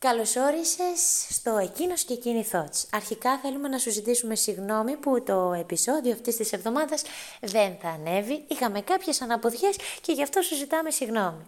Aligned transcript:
Καλώς 0.00 0.36
όρισες 0.36 1.26
στο 1.30 1.56
Εκείνος 1.56 2.02
και 2.02 2.12
Εκείνη 2.12 2.46
Thoughts. 2.52 2.86
Αρχικά 2.92 3.38
θέλουμε 3.38 3.68
να 3.68 3.78
σου 3.78 3.90
ζητήσουμε 3.90 4.34
συγγνώμη 4.34 4.96
που 4.96 5.22
το 5.22 5.52
επεισόδιο 5.52 6.12
αυτής 6.12 6.36
της 6.36 6.52
εβδομάδας 6.52 7.02
δεν 7.40 7.76
θα 7.82 7.88
ανέβει. 7.88 8.44
Είχαμε 8.48 8.80
κάποιες 8.80 9.20
αναποδιές 9.20 9.76
και 10.00 10.12
γι' 10.12 10.22
αυτό 10.22 10.42
σου 10.42 10.54
ζητάμε 10.54 10.90
συγγνώμη. 10.90 11.46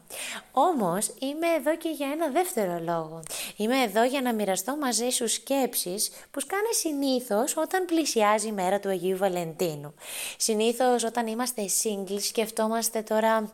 Όμως 0.53 1.15
είμαι 1.19 1.47
εδώ 1.59 1.77
και 1.77 1.89
για 1.89 2.09
ένα 2.13 2.29
δεύτερο 2.29 2.79
λόγο. 2.83 3.23
Είμαι 3.57 3.83
εδώ 3.83 4.05
για 4.05 4.21
να 4.21 4.35
μοιραστώ 4.35 4.77
μαζί 4.77 5.09
σου 5.09 5.29
σκέψεις 5.29 6.11
που 6.31 6.41
σκάνε 6.41 6.73
συνήθως 6.81 7.57
όταν 7.57 7.85
πλησιάζει 7.85 8.49
η 8.49 8.53
μέρα 8.53 8.81
του 8.81 8.89
Αγίου 8.89 9.17
Βαλεντίνου. 9.17 9.95
Συνήθως 10.37 11.05
όταν 11.05 11.27
είμαστε 11.27 11.63
single 11.83 12.21
σκεφτόμαστε 12.21 13.03
τώρα 13.03 13.53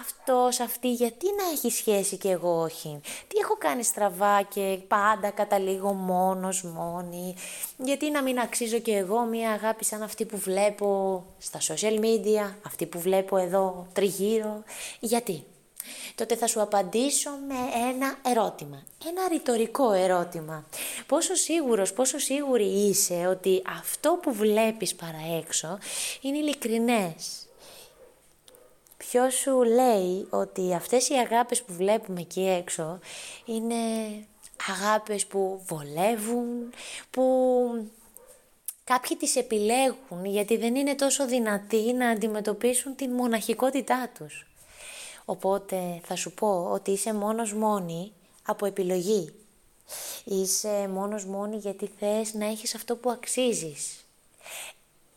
αυτός, 0.00 0.60
αυτή, 0.60 0.92
γιατί 0.92 1.26
να 1.26 1.50
έχει 1.52 1.70
σχέση 1.70 2.16
και 2.16 2.30
εγώ 2.30 2.60
όχι; 2.60 3.00
Τι 3.28 3.38
έχω 3.42 3.56
κάνει 3.58 3.84
στραβά 3.84 4.42
και 4.42 4.78
πάντα 4.88 5.30
καταλήγω 5.30 5.92
μόνος, 5.92 6.62
μόνη; 6.62 7.34
Γιατί 7.76 8.10
να 8.10 8.22
μην 8.22 8.38
αξίζω 8.38 8.78
και 8.78 8.96
εγώ 8.96 9.20
μια 9.20 9.50
αγάπη 9.50 9.84
σαν 9.84 10.02
αυτή 10.02 10.24
που 10.24 10.36
βλέπω 10.36 11.22
στα 11.38 11.58
social 11.60 12.00
media, 12.00 12.54
αυτή 12.66 12.86
που 12.86 13.00
βλέπω 13.00 13.36
εδώ 13.36 13.86
τριγύρω; 13.92 14.62
Γιατί; 15.00 15.44
Τότε 16.14 16.36
θα 16.36 16.46
σου 16.46 16.60
απαντήσω 16.60 17.30
με 17.30 17.54
ένα 17.90 18.18
ερώτημα, 18.22 18.82
ένα 19.08 19.28
ρητορικό 19.28 19.92
ερώτημα. 19.92 20.64
Πόσο 21.06 21.34
σίγουρος, 21.34 21.92
πόσο 21.92 22.18
σίγουρη 22.18 22.64
είσαι 22.64 23.26
ότι 23.26 23.62
αυτό 23.78 24.18
που 24.22 24.32
βλέπεις 24.32 24.94
παραέξω 24.94 25.78
είναι 26.20 26.38
ειλικρινές, 26.38 27.46
Ποιος 29.10 29.34
σου 29.34 29.62
λέει 29.62 30.26
ότι 30.30 30.74
αυτές 30.74 31.08
οι 31.08 31.14
αγάπες 31.14 31.62
που 31.62 31.72
βλέπουμε 31.72 32.20
εκεί 32.20 32.40
έξω 32.40 32.98
είναι 33.44 33.74
αγάπες 34.68 35.26
που 35.26 35.62
βολεύουν, 35.66 36.72
που 37.10 37.24
κάποιοι 38.84 39.16
τις 39.16 39.36
επιλέγουν 39.36 40.24
γιατί 40.24 40.56
δεν 40.56 40.74
είναι 40.74 40.94
τόσο 40.94 41.26
δυνατοί 41.26 41.92
να 41.92 42.08
αντιμετωπίσουν 42.08 42.94
την 42.94 43.10
μοναχικότητά 43.10 44.10
τους. 44.18 44.46
Οπότε 45.24 46.00
θα 46.04 46.16
σου 46.16 46.32
πω 46.32 46.70
ότι 46.72 46.90
είσαι 46.90 47.14
μόνος 47.14 47.52
μόνη 47.52 48.12
από 48.42 48.66
επιλογή. 48.66 49.34
Είσαι 50.24 50.88
μόνος 50.88 51.24
μόνη 51.24 51.56
γιατί 51.56 51.90
θες 51.98 52.34
να 52.34 52.46
έχεις 52.46 52.74
αυτό 52.74 52.96
που 52.96 53.10
αξίζεις. 53.10 54.04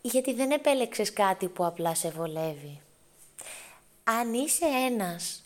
Γιατί 0.02 0.34
δεν 0.34 0.52
επέλεξες 0.52 1.14
κάτι 1.14 1.48
που 1.48 1.66
απλά 1.66 1.96
σε 1.96 2.10
βολεύει 2.10 2.80
αν 4.08 4.34
είσαι 4.34 4.66
ένας 4.90 5.40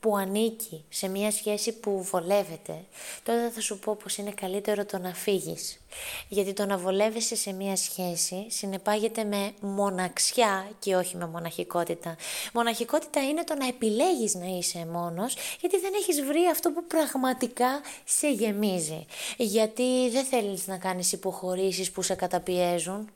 που 0.00 0.16
ανήκει 0.16 0.84
σε 0.88 1.08
μια 1.08 1.30
σχέση 1.30 1.72
που 1.72 2.02
βολεύεται, 2.02 2.84
τότε 3.22 3.50
θα 3.50 3.60
σου 3.60 3.78
πω 3.78 3.96
πως 4.02 4.16
είναι 4.16 4.30
καλύτερο 4.30 4.84
το 4.84 4.98
να 4.98 5.14
φύγεις. 5.14 5.80
Γιατί 6.28 6.52
το 6.52 6.66
να 6.66 6.78
βολεύεσαι 6.78 7.36
σε 7.36 7.52
μια 7.52 7.76
σχέση 7.76 8.46
συνεπάγεται 8.48 9.24
με 9.24 9.52
μοναξιά 9.60 10.70
και 10.78 10.96
όχι 10.96 11.16
με 11.16 11.26
μοναχικότητα. 11.26 12.16
Μοναχικότητα 12.52 13.22
είναι 13.22 13.44
το 13.44 13.54
να 13.54 13.66
επιλέγεις 13.66 14.34
να 14.34 14.46
είσαι 14.46 14.86
μόνος, 14.92 15.36
γιατί 15.60 15.78
δεν 15.78 15.92
έχεις 15.94 16.22
βρει 16.22 16.46
αυτό 16.50 16.70
που 16.70 16.84
πραγματικά 16.86 17.80
σε 18.04 18.30
γεμίζει. 18.30 19.06
Γιατί 19.36 20.10
δεν 20.10 20.24
θέλεις 20.24 20.66
να 20.66 20.78
κάνεις 20.78 21.12
υποχωρήσεις 21.12 21.90
που 21.90 22.02
σε 22.02 22.14
καταπιέζουν, 22.14 23.10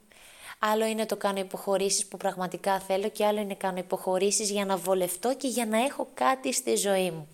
Άλλο 0.65 0.87
είναι 0.87 1.07
το 1.07 1.17
κάνω 1.17 1.39
υποχωρήσεις 1.39 2.07
που 2.07 2.17
πραγματικά 2.17 2.81
θέλω 2.81 3.09
και 3.09 3.27
άλλο 3.27 3.41
είναι 3.41 3.55
κάνω 3.55 3.79
υποχωρήσεις 3.79 4.51
για 4.51 4.65
να 4.65 4.77
βολευτώ 4.77 5.35
και 5.35 5.49
για 5.49 5.67
να 5.67 5.85
έχω 5.85 6.09
κάτι 6.15 6.53
στη 6.53 6.77
ζωή 6.77 7.11
μου. 7.11 7.29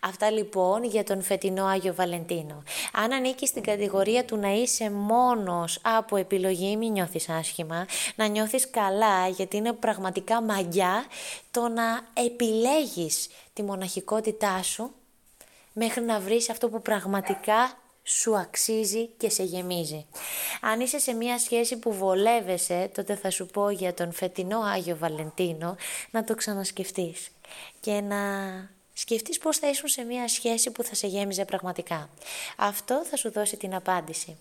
Αυτά 0.00 0.30
λοιπόν 0.30 0.84
για 0.84 1.04
τον 1.04 1.22
φετινό 1.22 1.64
Άγιο 1.64 1.94
Βαλεντίνο. 1.94 2.62
Αν 2.92 3.12
ανήκει 3.12 3.46
στην 3.46 3.62
κατηγορία 3.62 4.24
του 4.24 4.36
να 4.36 4.52
είσαι 4.52 4.90
μόνος 4.90 5.80
από 5.82 6.16
επιλογή, 6.16 6.76
μην 6.76 6.92
νιώθεις 6.92 7.28
άσχημα, 7.28 7.86
να 8.16 8.26
νιώθεις 8.26 8.70
καλά 8.70 9.28
γιατί 9.28 9.56
είναι 9.56 9.72
πραγματικά 9.72 10.42
μαγιά 10.42 11.04
το 11.50 11.68
να 11.68 12.00
επιλέγεις 12.24 13.28
τη 13.52 13.62
μοναχικότητά 13.62 14.62
σου 14.62 14.90
μέχρι 15.72 16.04
να 16.04 16.20
βρεις 16.20 16.50
αυτό 16.50 16.68
που 16.68 16.82
πραγματικά 16.82 17.78
σου 18.08 18.36
αξίζει 18.36 19.06
και 19.06 19.30
σε 19.30 19.42
γεμίζει. 19.42 20.06
Αν 20.60 20.80
είσαι 20.80 20.98
σε 20.98 21.12
μια 21.12 21.38
σχέση 21.38 21.76
που 21.76 21.92
βολεύεσαι, 21.92 22.90
τότε 22.94 23.16
θα 23.16 23.30
σου 23.30 23.46
πω 23.46 23.70
για 23.70 23.94
τον 23.94 24.12
φετινό 24.12 24.60
Άγιο 24.60 24.96
Βαλεντίνο 24.96 25.76
να 26.10 26.24
το 26.24 26.34
ξανασκεφτείς 26.34 27.28
και 27.80 28.00
να 28.00 28.18
σκεφτείς 28.92 29.38
πώς 29.38 29.58
θα 29.58 29.68
ήσουν 29.68 29.88
σε 29.88 30.02
μια 30.02 30.28
σχέση 30.28 30.70
που 30.70 30.82
θα 30.82 30.94
σε 30.94 31.06
γέμιζε 31.06 31.44
πραγματικά. 31.44 32.10
Αυτό 32.56 33.04
θα 33.04 33.16
σου 33.16 33.30
δώσει 33.30 33.56
την 33.56 33.74
απάντηση. 33.74 34.36